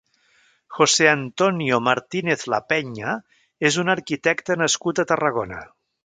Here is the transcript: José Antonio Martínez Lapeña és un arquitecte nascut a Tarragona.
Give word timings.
José 0.77 1.09
Antonio 1.09 1.75
Martínez 1.87 2.45
Lapeña 2.53 3.13
és 3.71 3.77
un 3.83 3.93
arquitecte 3.95 4.57
nascut 4.63 5.03
a 5.05 5.07
Tarragona. 5.13 5.61